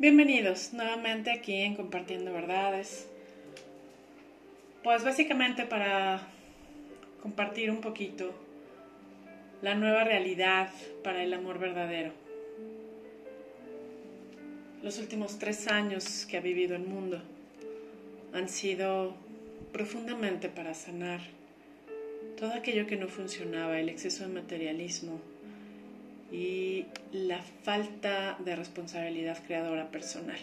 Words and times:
Bienvenidos 0.00 0.72
nuevamente 0.72 1.30
aquí 1.30 1.56
en 1.56 1.74
Compartiendo 1.74 2.32
Verdades. 2.32 3.06
Pues 4.82 5.04
básicamente 5.04 5.66
para 5.66 6.26
compartir 7.22 7.70
un 7.70 7.82
poquito 7.82 8.32
la 9.60 9.74
nueva 9.74 10.04
realidad 10.04 10.70
para 11.04 11.22
el 11.22 11.34
amor 11.34 11.58
verdadero. 11.58 12.12
Los 14.82 14.98
últimos 14.98 15.38
tres 15.38 15.68
años 15.68 16.24
que 16.24 16.38
ha 16.38 16.40
vivido 16.40 16.76
el 16.76 16.84
mundo 16.84 17.20
han 18.32 18.48
sido 18.48 19.14
profundamente 19.70 20.48
para 20.48 20.72
sanar 20.72 21.20
todo 22.38 22.54
aquello 22.54 22.86
que 22.86 22.96
no 22.96 23.08
funcionaba, 23.08 23.78
el 23.78 23.90
exceso 23.90 24.26
de 24.26 24.32
materialismo, 24.32 25.20
y 26.32 26.86
la 27.12 27.42
falta 27.62 28.36
de 28.38 28.56
responsabilidad 28.56 29.38
creadora 29.46 29.90
personal. 29.90 30.38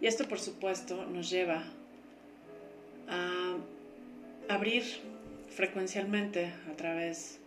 Y 0.00 0.06
esto, 0.06 0.26
por 0.28 0.38
supuesto, 0.38 1.06
nos 1.06 1.30
lleva 1.30 1.64
a 3.08 3.56
abrir 4.48 4.84
frecuencialmente 5.50 6.52
a 6.70 6.76
través 6.76 7.38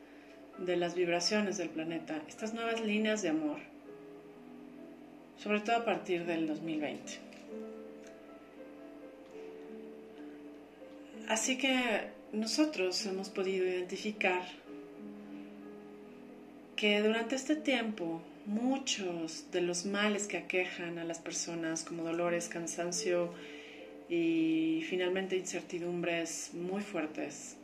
de 0.57 0.75
las 0.75 0.95
vibraciones 0.95 1.57
del 1.57 1.69
planeta 1.69 2.21
estas 2.27 2.53
nuevas 2.53 2.81
líneas 2.81 3.21
de 3.21 3.29
amor, 3.29 3.59
sobre 5.37 5.61
todo 5.61 5.77
a 5.77 5.85
partir 5.85 6.25
del 6.25 6.47
2020. 6.47 7.29
Así 11.27 11.57
que 11.57 12.09
nosotros 12.33 13.05
hemos 13.05 13.29
podido 13.29 13.65
identificar 13.65 14.41
que 16.79 17.01
durante 17.01 17.35
este 17.35 17.57
tiempo 17.57 18.21
muchos 18.45 19.51
de 19.51 19.59
los 19.59 19.85
males 19.85 20.27
que 20.27 20.37
aquejan 20.37 20.97
a 20.97 21.03
las 21.03 21.19
personas, 21.19 21.83
como 21.83 22.05
dolores, 22.05 22.47
cansancio 22.47 23.33
y 24.07 24.85
finalmente 24.87 25.35
incertidumbres 25.35 26.51
muy 26.53 26.81
fuertes, 26.81 27.57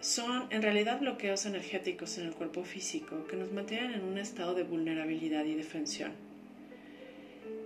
son 0.00 0.46
en 0.50 0.60
realidad 0.60 1.00
bloqueos 1.00 1.46
energéticos 1.46 2.18
en 2.18 2.26
el 2.26 2.34
cuerpo 2.34 2.64
físico 2.64 3.26
que 3.28 3.36
nos 3.36 3.50
mantienen 3.50 3.94
en 3.94 4.04
un 4.04 4.18
estado 4.18 4.54
de 4.54 4.64
vulnerabilidad 4.64 5.46
y 5.46 5.54
defensión. 5.54 6.12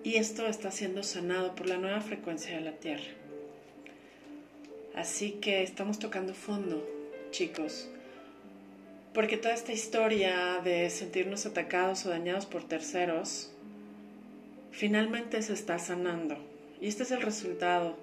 Y 0.05 0.15
esto 0.15 0.47
está 0.47 0.71
siendo 0.71 1.03
sanado 1.03 1.57
por 1.57 1.69
la 1.69 1.77
nueva 1.77 2.03
frecuencia 2.03 2.55
de 2.55 2.61
la 2.61 2.77
Tierra. 2.77 3.11
Así 4.95 5.33
que 5.41 5.65
estamos 5.65 5.99
tocando 5.99 6.35
fondo, 6.35 6.89
chicos 7.33 7.91
porque 9.13 9.37
toda 9.37 9.55
esta 9.55 9.73
historia 9.73 10.61
de 10.63 10.89
sentirnos 10.91 11.47
atacados 11.47 12.07
o 12.07 12.11
dañados 12.11 12.47
por 12.47 12.65
terceros 12.65 13.51
finalmente 14.71 15.43
se 15.43 15.53
está 15.53 15.79
sanando. 15.79 16.37
Y 16.81 16.87
este 16.87 17.03
es 17.03 17.11
el 17.11 17.23
resultado 17.23 17.97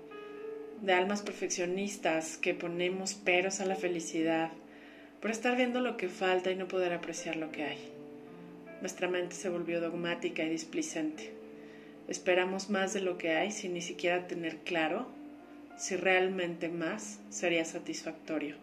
de 0.82 0.94
almas 0.94 1.22
perfeccionistas 1.22 2.38
que 2.38 2.54
ponemos 2.54 3.14
peros 3.14 3.62
a 3.62 3.66
la 3.66 3.76
felicidad 3.76 4.52
por 5.22 5.32
estar 5.32 5.56
viendo 5.56 5.80
lo 5.80 5.98
que 5.98 6.10
falta 6.10 6.52
y 6.52 6.56
no 6.56 6.68
poder 6.68 6.94
apreciar 6.94 7.38
lo 7.38 7.52
que 7.52 7.64
hay. 7.64 7.78
Nuestra 8.82 9.08
mente 9.08 9.36
se 9.36 9.50
volvió 9.50 9.82
dogmática 9.82 10.44
y 10.44 10.50
displicente. 10.50 11.32
Esperamos 12.08 12.70
más 12.70 12.94
de 12.94 13.02
lo 13.02 13.18
que 13.18 13.32
hay 13.32 13.52
sin 13.52 13.74
ni 13.74 13.82
siquiera 13.82 14.28
tener 14.28 14.58
claro 14.58 15.08
si 15.78 15.96
realmente 15.96 16.70
más 16.70 17.20
sería 17.30 17.66
satisfactorio, 17.66 18.56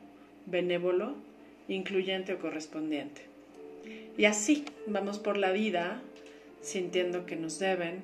benévolo 0.47 1.14
incluyente 1.69 2.34
o 2.34 2.39
correspondiente. 2.39 3.23
Y 4.17 4.25
así 4.27 4.65
vamos 4.87 5.19
por 5.19 5.37
la 5.37 5.53
vida 5.53 6.01
sintiendo 6.62 7.27
que 7.27 7.37
nos 7.37 7.59
deben 7.59 8.03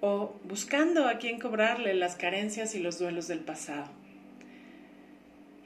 o 0.00 0.34
buscando 0.44 1.06
a 1.06 1.18
quien 1.18 1.40
cobrarle 1.40 1.94
las 1.94 2.16
carencias 2.16 2.74
y 2.74 2.80
los 2.80 2.98
duelos 2.98 3.28
del 3.28 3.40
pasado. 3.40 3.88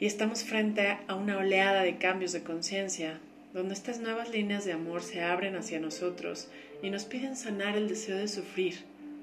Y 0.00 0.06
estamos 0.06 0.42
frente 0.42 0.98
a 1.06 1.14
una 1.14 1.38
oleada 1.38 1.82
de 1.82 1.98
cambios 1.98 2.32
de 2.32 2.42
conciencia, 2.42 3.20
donde 3.52 3.74
estas 3.74 4.00
nuevas 4.00 4.30
líneas 4.30 4.64
de 4.64 4.72
amor 4.72 5.02
se 5.02 5.22
abren 5.22 5.54
hacia 5.54 5.78
nosotros 5.78 6.48
y 6.82 6.90
nos 6.90 7.04
piden 7.04 7.36
sanar 7.36 7.76
el 7.76 7.88
deseo 7.88 8.16
de 8.16 8.26
sufrir, 8.26 8.78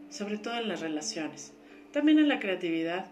sobre 0.09 0.37
todo 0.37 0.57
en 0.57 0.69
las 0.69 0.79
relaciones, 0.79 1.51
también 1.91 2.19
en 2.19 2.29
la 2.29 2.39
creatividad, 2.39 3.07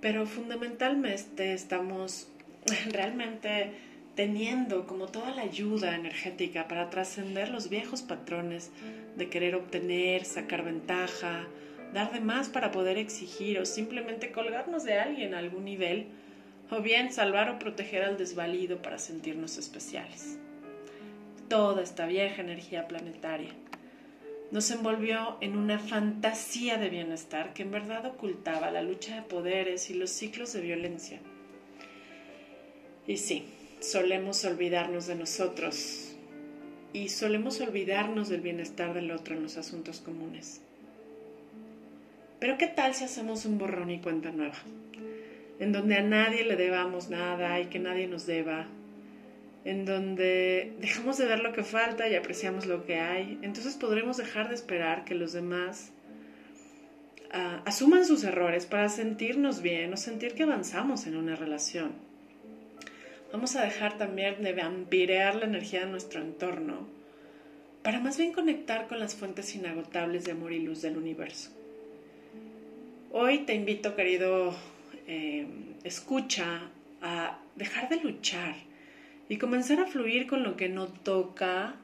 pero 0.00 0.26
fundamentalmente 0.26 1.52
estamos 1.54 2.28
realmente 2.92 3.70
teniendo 4.14 4.86
como 4.86 5.06
toda 5.06 5.30
la 5.34 5.42
ayuda 5.42 5.94
energética 5.94 6.68
para 6.68 6.90
trascender 6.90 7.48
los 7.48 7.68
viejos 7.68 8.02
patrones 8.02 8.70
de 9.16 9.28
querer 9.28 9.54
obtener, 9.54 10.24
sacar 10.24 10.64
ventaja, 10.64 11.46
dar 11.94 12.12
de 12.12 12.20
más 12.20 12.48
para 12.48 12.70
poder 12.70 12.98
exigir 12.98 13.58
o 13.58 13.66
simplemente 13.66 14.32
colgarnos 14.32 14.84
de 14.84 14.94
alguien 14.94 15.34
a 15.34 15.38
algún 15.38 15.64
nivel, 15.64 16.06
o 16.70 16.80
bien 16.80 17.12
salvar 17.12 17.50
o 17.50 17.58
proteger 17.58 18.04
al 18.04 18.16
desvalido 18.16 18.80
para 18.80 18.98
sentirnos 18.98 19.58
especiales. 19.58 20.38
Toda 21.48 21.82
esta 21.82 22.06
vieja 22.06 22.42
energía 22.42 22.86
planetaria 22.86 23.50
nos 24.50 24.70
envolvió 24.70 25.36
en 25.40 25.56
una 25.56 25.78
fantasía 25.78 26.76
de 26.76 26.88
bienestar 26.88 27.52
que 27.52 27.62
en 27.62 27.70
verdad 27.70 28.04
ocultaba 28.06 28.70
la 28.70 28.82
lucha 28.82 29.16
de 29.16 29.22
poderes 29.22 29.90
y 29.90 29.94
los 29.94 30.10
ciclos 30.10 30.52
de 30.52 30.60
violencia. 30.60 31.20
Y 33.06 33.16
sí, 33.16 33.46
solemos 33.80 34.44
olvidarnos 34.44 35.06
de 35.06 35.14
nosotros 35.14 36.14
y 36.92 37.08
solemos 37.08 37.60
olvidarnos 37.60 38.28
del 38.28 38.42
bienestar 38.42 38.94
del 38.94 39.10
otro 39.10 39.34
en 39.34 39.42
los 39.42 39.56
asuntos 39.56 40.00
comunes. 40.00 40.60
Pero 42.38 42.58
¿qué 42.58 42.66
tal 42.66 42.94
si 42.94 43.04
hacemos 43.04 43.44
un 43.44 43.58
borrón 43.58 43.90
y 43.90 44.00
cuenta 44.00 44.30
nueva? 44.30 44.58
En 45.58 45.72
donde 45.72 45.96
a 45.96 46.02
nadie 46.02 46.44
le 46.44 46.56
debamos 46.56 47.10
nada 47.10 47.60
y 47.60 47.66
que 47.66 47.78
nadie 47.78 48.06
nos 48.06 48.26
deba. 48.26 48.66
En 49.64 49.84
donde 49.84 50.72
dejamos 50.80 51.18
de 51.18 51.26
ver 51.26 51.40
lo 51.40 51.52
que 51.52 51.62
falta 51.62 52.08
y 52.08 52.14
apreciamos 52.14 52.66
lo 52.66 52.86
que 52.86 52.98
hay. 52.98 53.38
Entonces 53.42 53.76
podremos 53.76 54.16
dejar 54.16 54.48
de 54.48 54.54
esperar 54.54 55.04
que 55.04 55.14
los 55.14 55.32
demás 55.32 55.92
ah, 57.30 57.62
asuman 57.66 58.06
sus 58.06 58.24
errores 58.24 58.64
para 58.64 58.88
sentirnos 58.88 59.60
bien 59.60 59.92
o 59.92 59.98
sentir 59.98 60.34
que 60.34 60.44
avanzamos 60.44 61.06
en 61.06 61.16
una 61.16 61.36
relación. 61.36 62.09
Vamos 63.32 63.54
a 63.54 63.62
dejar 63.62 63.96
también 63.96 64.42
de 64.42 64.52
vampirear 64.52 65.36
la 65.36 65.44
energía 65.44 65.80
de 65.80 65.90
nuestro 65.90 66.20
entorno 66.20 66.88
para 67.82 68.00
más 68.00 68.18
bien 68.18 68.32
conectar 68.32 68.88
con 68.88 68.98
las 68.98 69.14
fuentes 69.14 69.54
inagotables 69.54 70.24
de 70.24 70.32
amor 70.32 70.52
y 70.52 70.58
luz 70.58 70.82
del 70.82 70.96
universo. 70.96 71.50
Hoy 73.12 73.38
te 73.40 73.54
invito, 73.54 73.94
querido 73.94 74.54
eh, 75.06 75.46
escucha, 75.84 76.70
a 77.02 77.38
dejar 77.54 77.88
de 77.88 78.00
luchar 78.02 78.56
y 79.28 79.38
comenzar 79.38 79.78
a 79.78 79.86
fluir 79.86 80.26
con 80.26 80.42
lo 80.42 80.56
que 80.56 80.68
no 80.68 80.88
toca 80.88 81.76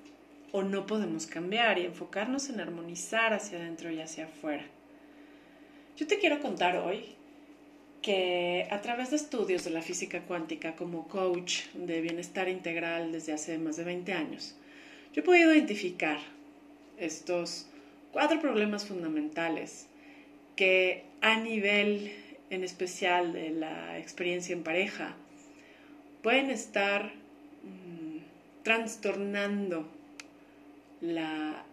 o 0.50 0.64
no 0.64 0.84
podemos 0.84 1.26
cambiar 1.26 1.78
y 1.78 1.86
enfocarnos 1.86 2.50
en 2.50 2.60
armonizar 2.60 3.32
hacia 3.32 3.58
adentro 3.58 3.92
y 3.92 4.00
hacia 4.00 4.24
afuera. 4.24 4.64
Yo 5.96 6.08
te 6.08 6.18
quiero 6.18 6.40
contar 6.40 6.76
hoy 6.76 7.16
que 8.06 8.69
a 8.71 8.81
través 8.83 9.11
de 9.11 9.17
estudios 9.17 9.65
de 9.65 9.71
la 9.71 9.83
física 9.83 10.21
cuántica 10.21 10.77
como 10.77 11.09
coach 11.09 11.65
de 11.75 12.00
bienestar 12.00 12.49
integral 12.49 13.11
desde 13.11 13.33
hace 13.33 13.59
más 13.59 13.77
de 13.77 13.83
20 13.83 14.12
años, 14.12 14.55
yo 15.12 15.22
he 15.22 15.25
podido 15.25 15.53
identificar 15.53 16.21
estos 16.99 17.67
cuatro 18.12 18.41
problemas 18.41 18.87
fundamentales 18.87 19.89
que 20.55 21.03
a 21.21 21.34
nivel 21.41 22.12
en 22.50 22.62
especial 22.62 23.33
de 23.33 23.50
la 23.50 23.99
experiencia 23.99 24.53
en 24.53 24.62
pareja 24.62 25.17
pueden 26.23 26.50
estar 26.50 27.06
mm, 27.65 28.19
trastornando 28.62 29.91
la 31.00 31.64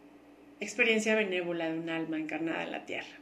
experiencia 0.60 1.14
benévola 1.14 1.70
de 1.70 1.78
un 1.78 1.92
alma 1.92 2.18
encarnada 2.18 2.64
en 2.64 2.72
la 2.72 2.88
Tierra. 2.88 3.20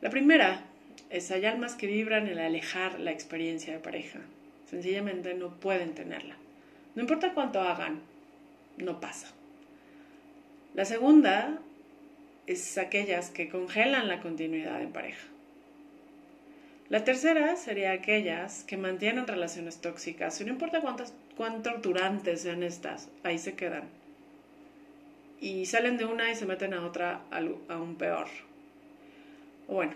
La 0.00 0.10
primera 0.10 0.67
es, 1.10 1.30
hay 1.30 1.44
almas 1.44 1.74
que 1.74 1.86
vibran 1.86 2.28
en 2.28 2.38
alejar 2.38 3.00
la 3.00 3.10
experiencia 3.10 3.72
de 3.72 3.78
pareja. 3.78 4.20
Sencillamente 4.68 5.34
no 5.34 5.58
pueden 5.58 5.94
tenerla. 5.94 6.36
No 6.94 7.02
importa 7.02 7.34
cuánto 7.34 7.60
hagan, 7.60 8.00
no 8.76 9.00
pasa. 9.00 9.28
La 10.74 10.84
segunda 10.84 11.58
es 12.46 12.78
aquellas 12.78 13.30
que 13.30 13.48
congelan 13.48 14.08
la 14.08 14.20
continuidad 14.20 14.80
en 14.82 14.92
pareja. 14.92 15.26
La 16.88 17.04
tercera 17.04 17.56
sería 17.56 17.92
aquellas 17.92 18.64
que 18.64 18.78
mantienen 18.78 19.26
relaciones 19.26 19.80
tóxicas, 19.80 20.40
y 20.40 20.44
no 20.44 20.52
importa 20.52 20.80
cuántas, 20.80 21.12
cuán 21.36 21.62
torturantes 21.62 22.42
sean 22.42 22.62
estas, 22.62 23.10
ahí 23.24 23.38
se 23.38 23.54
quedan. 23.54 23.84
Y 25.38 25.66
salen 25.66 25.98
de 25.98 26.06
una 26.06 26.30
y 26.30 26.34
se 26.34 26.46
meten 26.46 26.72
a 26.72 26.86
otra 26.86 27.20
aún 27.68 27.96
peor. 27.96 28.28
Bueno, 29.68 29.92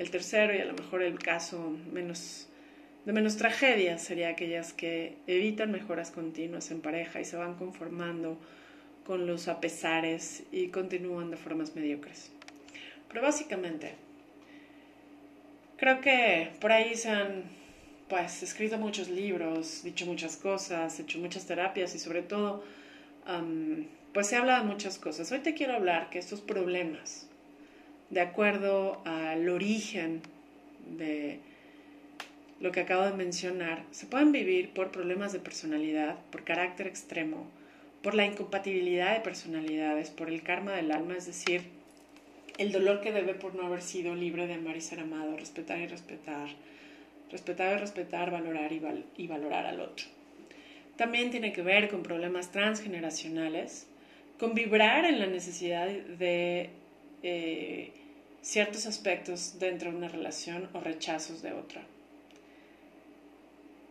el 0.00 0.10
tercero, 0.10 0.54
y 0.54 0.58
a 0.60 0.64
lo 0.64 0.72
mejor 0.72 1.02
el 1.02 1.18
caso 1.18 1.76
menos, 1.92 2.48
de 3.04 3.12
menos 3.12 3.36
tragedia, 3.36 3.98
sería 3.98 4.30
aquellas 4.30 4.72
que 4.72 5.18
evitan 5.26 5.70
mejoras 5.70 6.10
continuas 6.10 6.70
en 6.70 6.80
pareja 6.80 7.20
y 7.20 7.26
se 7.26 7.36
van 7.36 7.54
conformando 7.54 8.38
con 9.04 9.26
los 9.26 9.46
apesares 9.46 10.44
y 10.52 10.68
continúan 10.68 11.30
de 11.30 11.36
formas 11.36 11.76
mediocres. 11.76 12.32
Pero 13.08 13.20
básicamente, 13.20 13.94
creo 15.76 16.00
que 16.00 16.50
por 16.60 16.72
ahí 16.72 16.94
se 16.94 17.10
han 17.10 17.42
pues 18.08 18.42
escrito 18.42 18.78
muchos 18.78 19.10
libros, 19.10 19.82
dicho 19.84 20.06
muchas 20.06 20.36
cosas, 20.36 20.98
hecho 20.98 21.18
muchas 21.18 21.46
terapias 21.46 21.94
y 21.94 21.98
sobre 21.98 22.22
todo 22.22 22.64
pues 24.14 24.26
se 24.26 24.36
habla 24.36 24.60
de 24.60 24.64
muchas 24.64 24.98
cosas. 24.98 25.30
Hoy 25.30 25.40
te 25.40 25.54
quiero 25.54 25.74
hablar 25.74 26.10
que 26.10 26.18
estos 26.18 26.40
problemas, 26.40 27.29
de 28.10 28.20
acuerdo 28.20 29.00
al 29.04 29.48
origen 29.48 30.20
de 30.96 31.38
lo 32.60 32.72
que 32.72 32.80
acabo 32.80 33.04
de 33.04 33.12
mencionar, 33.12 33.84
se 33.90 34.06
pueden 34.06 34.32
vivir 34.32 34.70
por 34.70 34.90
problemas 34.90 35.32
de 35.32 35.38
personalidad, 35.38 36.16
por 36.30 36.44
carácter 36.44 36.86
extremo, 36.86 37.46
por 38.02 38.14
la 38.14 38.26
incompatibilidad 38.26 39.14
de 39.14 39.20
personalidades, 39.20 40.10
por 40.10 40.28
el 40.28 40.42
karma 40.42 40.72
del 40.72 40.90
alma, 40.90 41.16
es 41.16 41.26
decir, 41.26 41.62
el 42.58 42.72
dolor 42.72 43.00
que 43.00 43.12
debe 43.12 43.34
por 43.34 43.54
no 43.54 43.64
haber 43.64 43.80
sido 43.80 44.14
libre 44.14 44.46
de 44.46 44.54
amar 44.54 44.76
y 44.76 44.80
ser 44.82 45.00
amado, 45.00 45.36
respetar 45.36 45.78
y 45.78 45.86
respetar, 45.86 46.48
respetar 47.30 47.76
y 47.76 47.80
respetar, 47.80 48.30
valorar 48.30 48.70
y, 48.72 49.26
valorar 49.26 49.66
al 49.66 49.80
otro. 49.80 50.06
También 50.96 51.30
tiene 51.30 51.52
que 51.52 51.62
ver 51.62 51.88
con 51.88 52.02
problemas 52.02 52.52
transgeneracionales, 52.52 53.86
con 54.38 54.54
vibrar 54.54 55.06
en 55.06 55.18
la 55.18 55.26
necesidad 55.26 55.86
de 55.88 56.68
eh, 57.22 57.92
ciertos 58.42 58.86
aspectos 58.86 59.58
dentro 59.58 59.90
de 59.90 59.96
una 59.96 60.08
relación 60.08 60.68
o 60.72 60.80
rechazos 60.80 61.42
de 61.42 61.52
otra. 61.52 61.82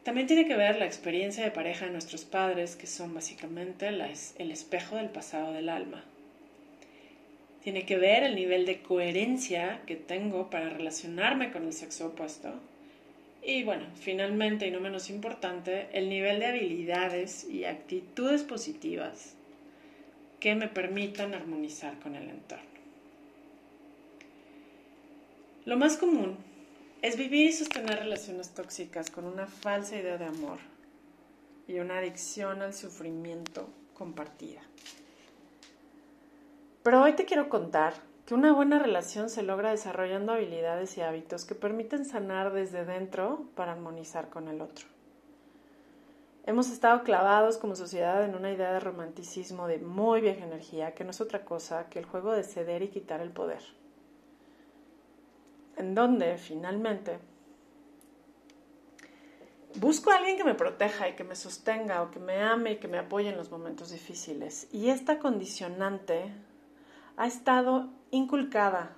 También 0.04 0.28
tiene 0.28 0.48
que 0.48 0.56
ver 0.56 0.78
la 0.78 0.86
experiencia 0.86 1.44
de 1.44 1.52
pareja 1.52 1.86
de 1.86 1.92
nuestros 1.92 2.26
padres, 2.26 2.76
que 2.76 2.88
son 2.88 3.14
básicamente 3.14 3.88
el 3.88 4.52
espejo 4.52 4.96
del 4.96 5.10
pasado 5.10 5.54
del 5.54 5.70
alma. 5.70 6.04
Tiene 7.64 7.86
que 7.86 7.98
ver 7.98 8.24
el 8.24 8.36
nivel 8.36 8.66
de 8.66 8.82
coherencia 8.82 9.82
que 9.86 9.98
tengo 9.98 10.50
para 10.50 10.70
relacionarme 10.70 11.52
con 11.52 11.66
el 11.66 11.74
sexo 11.74 12.08
opuesto. 12.08 12.54
Y 13.44 13.64
bueno, 13.64 13.86
finalmente 14.00 14.66
y 14.66 14.72
no 14.72 14.80
menos 14.80 15.10
importante, 15.10 15.88
el 15.94 16.10
nivel 16.10 16.40
de 16.40 16.48
habilidades 16.48 17.44
y 17.44 17.66
actitudes 17.66 18.44
positivas 18.44 19.36
que 20.40 20.56
me 20.56 20.70
permitan 20.70 21.34
armonizar 21.34 22.00
con 22.00 22.16
el 22.16 22.30
entorno. 22.30 22.69
Lo 25.66 25.76
más 25.76 25.98
común 25.98 26.38
es 27.02 27.18
vivir 27.18 27.48
y 27.48 27.52
sostener 27.52 28.00
relaciones 28.00 28.54
tóxicas 28.54 29.12
con 29.12 29.26
una 29.26 29.46
falsa 29.46 29.98
idea 29.98 30.18
de 30.18 30.24
amor 30.24 30.60
y 31.68 31.80
una 31.80 31.98
adicción 31.98 32.62
al 32.62 32.74
sufrimiento 32.74 33.68
compartida. 33.94 34.62
Pero 36.82 37.04
hoy 37.04 37.12
te 37.14 37.26
quiero 37.26 37.50
contar 37.50 37.94
que 38.26 38.36
una 38.36 38.54
buena 38.54 38.80
relación 38.80 39.30
se 39.30 39.44
logra 39.44 39.72
desarrollando 39.72 40.32
habilidades 40.32 40.98
y 40.98 41.02
hábitos 41.02 41.44
que 41.44 41.56
permiten 41.56 42.06
sanar 42.06 42.54
desde 42.54 42.86
dentro 42.86 43.50
para 43.56 43.74
armonizar 43.74 44.30
con 44.30 44.48
el 44.48 44.62
otro. 44.62 44.88
Hemos 46.46 46.72
estado 46.72 47.04
clavados 47.04 47.58
como 47.58 47.76
sociedad 47.76 48.24
en 48.24 48.34
una 48.34 48.54
idea 48.54 48.72
de 48.72 48.80
romanticismo 48.80 49.68
de 49.68 49.80
muy 49.80 50.22
vieja 50.22 50.46
energía 50.46 50.96
que 50.96 51.04
no 51.04 51.12
es 51.12 51.20
otra 51.20 51.44
cosa 51.44 51.90
que 51.90 52.00
el 52.00 52.06
juego 52.06 52.32
de 52.32 52.44
ceder 52.44 52.82
y 52.82 52.88
quitar 52.88 53.20
el 53.20 53.32
poder 53.32 53.62
en 55.80 55.96
donde 55.96 56.38
finalmente 56.38 57.20
busco 59.76 60.12
a 60.12 60.18
alguien 60.18 60.38
que 60.38 60.44
me 60.44 60.54
proteja 60.54 61.08
y 61.08 61.16
que 61.16 61.24
me 61.24 61.36
sostenga 61.36 62.02
o 62.02 62.12
que 62.12 62.20
me 62.20 62.42
ame 62.42 62.74
y 62.74 62.76
que 62.78 62.90
me 62.90 62.98
apoye 62.98 63.30
en 63.30 63.38
los 63.38 63.50
momentos 63.50 63.92
difíciles. 63.92 64.68
Y 64.74 64.90
esta 64.90 65.20
condicionante 65.20 66.34
ha 67.16 67.28
estado 67.28 67.90
inculcada 68.12 68.96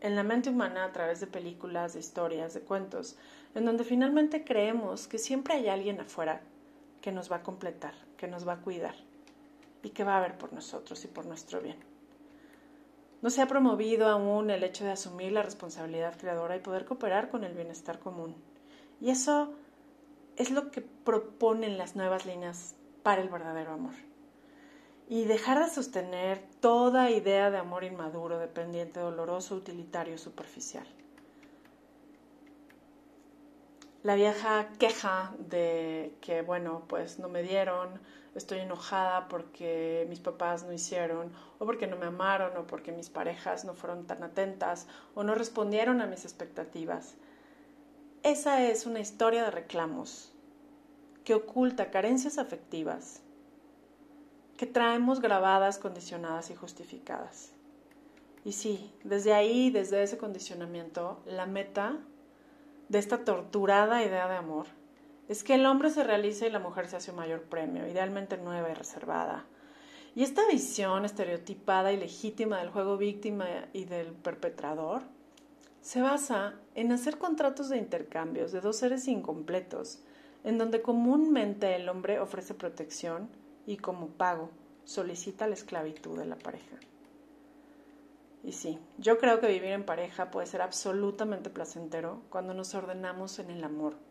en 0.00 0.16
la 0.16 0.22
mente 0.22 0.48
humana 0.48 0.84
a 0.84 0.92
través 0.92 1.20
de 1.20 1.26
películas, 1.26 1.92
de 1.92 2.00
historias, 2.00 2.54
de 2.54 2.60
cuentos, 2.60 3.18
en 3.54 3.66
donde 3.66 3.84
finalmente 3.84 4.44
creemos 4.44 5.08
que 5.08 5.18
siempre 5.18 5.54
hay 5.54 5.68
alguien 5.68 6.00
afuera 6.00 6.40
que 7.02 7.12
nos 7.12 7.30
va 7.30 7.36
a 7.36 7.42
completar, 7.42 7.94
que 8.16 8.28
nos 8.28 8.48
va 8.48 8.54
a 8.54 8.60
cuidar 8.62 8.94
y 9.82 9.90
que 9.90 10.04
va 10.04 10.16
a 10.16 10.20
ver 10.20 10.38
por 10.38 10.54
nosotros 10.54 11.04
y 11.04 11.08
por 11.08 11.26
nuestro 11.26 11.60
bien. 11.60 11.87
No 13.20 13.30
se 13.30 13.42
ha 13.42 13.48
promovido 13.48 14.08
aún 14.08 14.50
el 14.50 14.62
hecho 14.62 14.84
de 14.84 14.92
asumir 14.92 15.32
la 15.32 15.42
responsabilidad 15.42 16.16
creadora 16.18 16.56
y 16.56 16.60
poder 16.60 16.84
cooperar 16.84 17.30
con 17.30 17.42
el 17.44 17.54
bienestar 17.54 17.98
común. 17.98 18.36
Y 19.00 19.10
eso 19.10 19.54
es 20.36 20.50
lo 20.50 20.70
que 20.70 20.82
proponen 20.82 21.78
las 21.78 21.96
nuevas 21.96 22.26
líneas 22.26 22.76
para 23.02 23.20
el 23.20 23.28
verdadero 23.28 23.72
amor. 23.72 23.94
Y 25.08 25.24
dejar 25.24 25.64
de 25.64 25.70
sostener 25.70 26.38
toda 26.60 27.10
idea 27.10 27.50
de 27.50 27.58
amor 27.58 27.82
inmaduro, 27.82 28.38
dependiente, 28.38 29.00
doloroso, 29.00 29.56
utilitario, 29.56 30.16
superficial. 30.18 30.86
La 34.02 34.14
vieja 34.14 34.68
queja 34.78 35.34
de 35.38 36.14
que, 36.20 36.42
bueno, 36.42 36.84
pues 36.88 37.18
no 37.18 37.28
me 37.28 37.42
dieron, 37.42 38.00
estoy 38.34 38.60
enojada 38.60 39.28
porque 39.28 40.06
mis 40.08 40.20
papás 40.20 40.64
no 40.64 40.72
hicieron, 40.72 41.32
o 41.58 41.66
porque 41.66 41.86
no 41.86 41.96
me 41.96 42.06
amaron, 42.06 42.56
o 42.56 42.66
porque 42.66 42.92
mis 42.92 43.10
parejas 43.10 43.64
no 43.64 43.74
fueron 43.74 44.06
tan 44.06 44.22
atentas, 44.22 44.86
o 45.14 45.24
no 45.24 45.34
respondieron 45.34 46.00
a 46.00 46.06
mis 46.06 46.24
expectativas. 46.24 47.14
Esa 48.22 48.62
es 48.62 48.86
una 48.86 49.00
historia 49.00 49.44
de 49.44 49.50
reclamos 49.50 50.32
que 51.24 51.34
oculta 51.34 51.90
carencias 51.90 52.38
afectivas 52.38 53.22
que 54.56 54.66
traemos 54.66 55.20
grabadas, 55.20 55.78
condicionadas 55.78 56.50
y 56.50 56.54
justificadas. 56.56 57.52
Y 58.44 58.52
sí, 58.52 58.92
desde 59.04 59.32
ahí, 59.32 59.70
desde 59.70 60.02
ese 60.02 60.18
condicionamiento, 60.18 61.20
la 61.26 61.46
meta 61.46 61.98
de 62.88 62.98
esta 62.98 63.24
torturada 63.24 64.02
idea 64.02 64.26
de 64.28 64.36
amor 64.36 64.66
es 65.28 65.44
que 65.44 65.54
el 65.54 65.66
hombre 65.66 65.90
se 65.90 66.04
realice 66.04 66.46
y 66.46 66.50
la 66.50 66.58
mujer 66.58 66.88
se 66.88 66.96
hace 66.96 67.10
un 67.10 67.18
mayor 67.18 67.42
premio, 67.42 67.86
idealmente 67.86 68.38
nueva 68.38 68.70
y 68.70 68.74
reservada. 68.74 69.44
Y 70.14 70.22
esta 70.22 70.46
visión 70.48 71.04
estereotipada 71.04 71.92
y 71.92 71.98
legítima 71.98 72.58
del 72.58 72.70
juego 72.70 72.96
víctima 72.96 73.46
y 73.74 73.84
del 73.84 74.12
perpetrador 74.12 75.02
se 75.82 76.00
basa 76.00 76.54
en 76.74 76.92
hacer 76.92 77.18
contratos 77.18 77.68
de 77.68 77.76
intercambios 77.76 78.52
de 78.52 78.60
dos 78.60 78.78
seres 78.78 79.06
incompletos, 79.06 80.00
en 80.44 80.56
donde 80.56 80.82
comúnmente 80.82 81.76
el 81.76 81.88
hombre 81.88 82.20
ofrece 82.20 82.54
protección 82.54 83.28
y 83.66 83.76
como 83.76 84.08
pago 84.08 84.50
solicita 84.84 85.46
la 85.46 85.54
esclavitud 85.54 86.18
de 86.18 86.24
la 86.24 86.36
pareja. 86.36 86.76
Y 88.42 88.52
sí, 88.52 88.78
yo 88.96 89.18
creo 89.18 89.40
que 89.40 89.48
vivir 89.48 89.72
en 89.72 89.84
pareja 89.84 90.30
puede 90.30 90.46
ser 90.46 90.62
absolutamente 90.62 91.50
placentero 91.50 92.22
cuando 92.30 92.54
nos 92.54 92.74
ordenamos 92.74 93.38
en 93.38 93.50
el 93.50 93.62
amor 93.62 94.07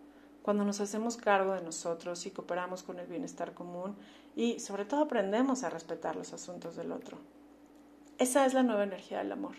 cuando 0.47 0.63
nos 0.63 0.79
hacemos 0.79 1.17
cargo 1.17 1.55
de 1.55 1.61
nosotros 1.61 2.25
y 2.25 2.31
cooperamos 2.31 2.81
con 2.81 2.99
el 2.99 3.07
bienestar 3.07 3.53
común 3.53 3.97
y 4.33 4.61
sobre 4.61 4.85
todo 4.85 5.01
aprendemos 5.01 5.65
a 5.65 5.69
respetar 5.69 6.15
los 6.15 6.31
asuntos 6.31 6.77
del 6.77 6.93
otro. 6.93 7.17
Esa 8.17 8.45
es 8.45 8.53
la 8.53 8.63
nueva 8.63 8.85
energía 8.85 9.17
del 9.17 9.33
amor. 9.33 9.57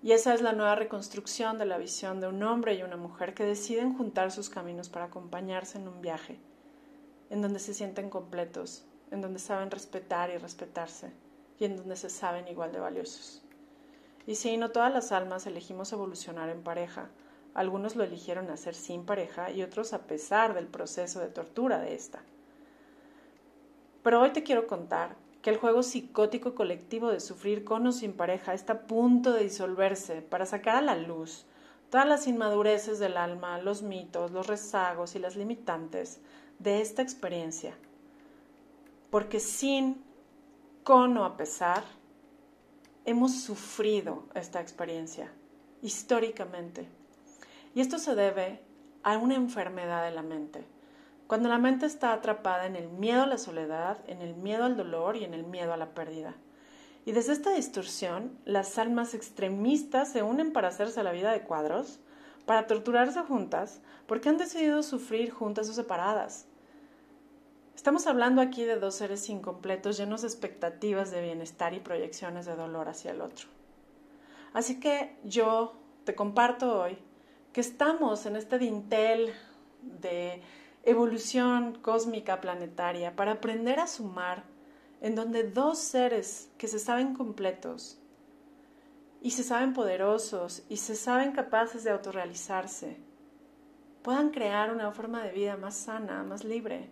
Y 0.00 0.12
esa 0.12 0.32
es 0.32 0.42
la 0.42 0.52
nueva 0.52 0.76
reconstrucción 0.76 1.58
de 1.58 1.64
la 1.64 1.76
visión 1.76 2.20
de 2.20 2.28
un 2.28 2.40
hombre 2.44 2.74
y 2.74 2.84
una 2.84 2.96
mujer 2.96 3.34
que 3.34 3.42
deciden 3.42 3.96
juntar 3.96 4.30
sus 4.30 4.48
caminos 4.48 4.88
para 4.88 5.06
acompañarse 5.06 5.78
en 5.78 5.88
un 5.88 6.00
viaje, 6.00 6.38
en 7.28 7.42
donde 7.42 7.58
se 7.58 7.74
sienten 7.74 8.10
completos, 8.10 8.84
en 9.10 9.20
donde 9.20 9.40
saben 9.40 9.72
respetar 9.72 10.30
y 10.30 10.36
respetarse, 10.36 11.12
y 11.58 11.64
en 11.64 11.76
donde 11.76 11.96
se 11.96 12.10
saben 12.10 12.46
igual 12.46 12.70
de 12.70 12.78
valiosos. 12.78 13.42
Y 14.24 14.36
si 14.36 14.56
no 14.56 14.70
todas 14.70 14.94
las 14.94 15.10
almas 15.10 15.48
elegimos 15.48 15.92
evolucionar 15.92 16.48
en 16.48 16.62
pareja, 16.62 17.10
algunos 17.54 17.96
lo 17.96 18.04
eligieron 18.04 18.50
hacer 18.50 18.74
sin 18.74 19.04
pareja 19.04 19.50
y 19.50 19.62
otros 19.62 19.92
a 19.92 20.06
pesar 20.06 20.54
del 20.54 20.66
proceso 20.66 21.20
de 21.20 21.28
tortura 21.28 21.78
de 21.80 21.94
esta. 21.94 22.20
Pero 24.02 24.20
hoy 24.20 24.30
te 24.30 24.42
quiero 24.42 24.66
contar 24.66 25.16
que 25.42 25.50
el 25.50 25.56
juego 25.56 25.82
psicótico 25.82 26.54
colectivo 26.54 27.10
de 27.10 27.20
sufrir 27.20 27.64
con 27.64 27.86
o 27.86 27.92
sin 27.92 28.12
pareja 28.12 28.54
está 28.54 28.72
a 28.74 28.80
punto 28.82 29.32
de 29.32 29.44
disolverse 29.44 30.22
para 30.22 30.46
sacar 30.46 30.76
a 30.76 30.82
la 30.82 30.96
luz 30.96 31.46
todas 31.90 32.06
las 32.06 32.26
inmadureces 32.26 32.98
del 32.98 33.16
alma, 33.16 33.58
los 33.58 33.82
mitos, 33.82 34.30
los 34.30 34.46
rezagos 34.46 35.16
y 35.16 35.18
las 35.18 35.36
limitantes 35.36 36.20
de 36.58 36.80
esta 36.80 37.02
experiencia. 37.02 37.74
Porque 39.10 39.40
sin, 39.40 40.02
con 40.84 41.16
o 41.18 41.24
a 41.24 41.36
pesar, 41.36 41.82
hemos 43.04 43.40
sufrido 43.40 44.24
esta 44.34 44.60
experiencia 44.60 45.32
históricamente 45.82 46.86
y 47.74 47.80
esto 47.80 47.98
se 47.98 48.14
debe 48.14 48.60
a 49.02 49.16
una 49.18 49.34
enfermedad 49.34 50.04
de 50.04 50.10
la 50.10 50.22
mente. 50.22 50.66
Cuando 51.26 51.48
la 51.48 51.58
mente 51.58 51.86
está 51.86 52.12
atrapada 52.12 52.66
en 52.66 52.74
el 52.74 52.88
miedo 52.88 53.22
a 53.22 53.26
la 53.26 53.38
soledad, 53.38 53.98
en 54.08 54.20
el 54.20 54.34
miedo 54.34 54.64
al 54.64 54.76
dolor 54.76 55.16
y 55.16 55.24
en 55.24 55.32
el 55.32 55.44
miedo 55.44 55.72
a 55.72 55.76
la 55.76 55.94
pérdida. 55.94 56.34
Y 57.04 57.12
desde 57.12 57.32
esta 57.32 57.54
distorsión, 57.54 58.36
las 58.44 58.78
almas 58.78 59.14
extremistas 59.14 60.12
se 60.12 60.22
unen 60.22 60.52
para 60.52 60.68
hacerse 60.68 61.02
la 61.02 61.12
vida 61.12 61.32
de 61.32 61.42
cuadros, 61.42 62.00
para 62.46 62.66
torturarse 62.66 63.20
juntas, 63.20 63.80
porque 64.06 64.28
han 64.28 64.38
decidido 64.38 64.82
sufrir 64.82 65.30
juntas 65.30 65.68
o 65.68 65.72
separadas. 65.72 66.46
Estamos 67.76 68.06
hablando 68.06 68.42
aquí 68.42 68.64
de 68.64 68.78
dos 68.78 68.96
seres 68.96 69.28
incompletos 69.30 69.96
llenos 69.96 70.22
de 70.22 70.28
expectativas 70.28 71.10
de 71.10 71.22
bienestar 71.22 71.72
y 71.72 71.80
proyecciones 71.80 72.44
de 72.44 72.56
dolor 72.56 72.88
hacia 72.88 73.12
el 73.12 73.22
otro. 73.22 73.46
Así 74.52 74.80
que 74.80 75.16
yo 75.24 75.74
te 76.04 76.14
comparto 76.14 76.82
hoy 76.82 76.98
que 77.52 77.60
estamos 77.60 78.26
en 78.26 78.36
este 78.36 78.58
dintel 78.58 79.34
de 79.82 80.42
evolución 80.84 81.78
cósmica 81.82 82.40
planetaria 82.40 83.14
para 83.16 83.32
aprender 83.32 83.80
a 83.80 83.86
sumar 83.86 84.44
en 85.00 85.14
donde 85.14 85.44
dos 85.44 85.78
seres 85.78 86.50
que 86.58 86.68
se 86.68 86.78
saben 86.78 87.14
completos 87.14 87.98
y 89.22 89.32
se 89.32 89.42
saben 89.42 89.72
poderosos 89.74 90.62
y 90.68 90.78
se 90.78 90.94
saben 90.94 91.32
capaces 91.32 91.84
de 91.84 91.90
autorrealizarse 91.90 92.96
puedan 94.02 94.30
crear 94.30 94.72
una 94.72 94.92
forma 94.92 95.22
de 95.22 95.32
vida 95.32 95.56
más 95.56 95.76
sana, 95.76 96.22
más 96.22 96.44
libre, 96.44 96.90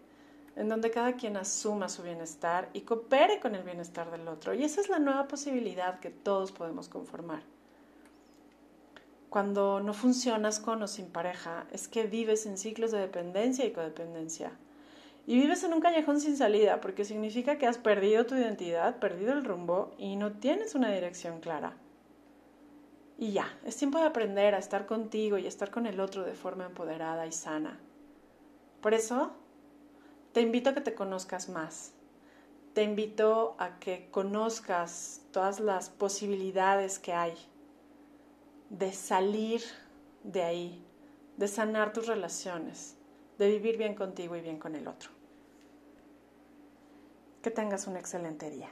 en 0.56 0.68
donde 0.68 0.90
cada 0.90 1.14
quien 1.14 1.36
asuma 1.36 1.88
su 1.88 2.02
bienestar 2.02 2.68
y 2.72 2.82
coopere 2.82 3.40
con 3.40 3.54
el 3.54 3.62
bienestar 3.62 4.10
del 4.10 4.28
otro. 4.28 4.54
Y 4.54 4.64
esa 4.64 4.80
es 4.80 4.88
la 4.88 4.98
nueva 4.98 5.28
posibilidad 5.28 6.00
que 6.00 6.10
todos 6.10 6.52
podemos 6.52 6.88
conformar. 6.88 7.42
Cuando 9.38 9.78
no 9.78 9.94
funcionas 9.94 10.58
con 10.58 10.82
o 10.82 10.88
sin 10.88 11.12
pareja, 11.12 11.68
es 11.70 11.86
que 11.86 12.08
vives 12.08 12.44
en 12.44 12.58
ciclos 12.58 12.90
de 12.90 12.98
dependencia 12.98 13.64
y 13.64 13.70
codependencia. 13.70 14.50
Y 15.28 15.36
vives 15.36 15.62
en 15.62 15.74
un 15.74 15.80
callejón 15.80 16.20
sin 16.20 16.36
salida, 16.36 16.80
porque 16.80 17.04
significa 17.04 17.56
que 17.56 17.68
has 17.68 17.78
perdido 17.78 18.26
tu 18.26 18.34
identidad, 18.34 18.98
perdido 18.98 19.32
el 19.34 19.44
rumbo 19.44 19.94
y 19.96 20.16
no 20.16 20.32
tienes 20.32 20.74
una 20.74 20.90
dirección 20.90 21.38
clara. 21.38 21.76
Y 23.16 23.30
ya, 23.30 23.56
es 23.64 23.76
tiempo 23.76 24.00
de 24.00 24.06
aprender 24.06 24.56
a 24.56 24.58
estar 24.58 24.86
contigo 24.86 25.38
y 25.38 25.44
a 25.44 25.48
estar 25.48 25.70
con 25.70 25.86
el 25.86 26.00
otro 26.00 26.24
de 26.24 26.34
forma 26.34 26.66
empoderada 26.66 27.24
y 27.24 27.30
sana. 27.30 27.78
Por 28.80 28.92
eso, 28.92 29.30
te 30.32 30.40
invito 30.40 30.70
a 30.70 30.74
que 30.74 30.80
te 30.80 30.96
conozcas 30.96 31.48
más. 31.48 31.92
Te 32.74 32.82
invito 32.82 33.54
a 33.60 33.78
que 33.78 34.08
conozcas 34.10 35.22
todas 35.30 35.60
las 35.60 35.90
posibilidades 35.90 36.98
que 36.98 37.12
hay 37.12 37.34
de 38.70 38.92
salir 38.92 39.62
de 40.24 40.42
ahí, 40.42 40.84
de 41.36 41.48
sanar 41.48 41.92
tus 41.92 42.06
relaciones, 42.06 42.96
de 43.38 43.48
vivir 43.48 43.76
bien 43.76 43.94
contigo 43.94 44.36
y 44.36 44.40
bien 44.40 44.58
con 44.58 44.74
el 44.74 44.88
otro. 44.88 45.10
Que 47.42 47.50
tengas 47.50 47.86
un 47.86 47.96
excelente 47.96 48.50
día. 48.50 48.70